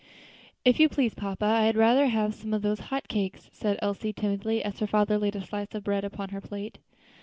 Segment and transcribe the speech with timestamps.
[0.65, 4.13] "If you please, papa, I had rather have some of those hot cakes," said Elsie,
[4.13, 6.79] timidly, as her father laid a slice of bread upon her plate.